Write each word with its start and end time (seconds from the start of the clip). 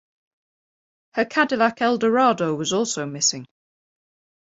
Her 1.13 1.25
Cadillac 1.25 1.79
Eldorado 1.83 2.55
was 2.55 2.73
also 2.73 3.05
missing. 3.05 3.45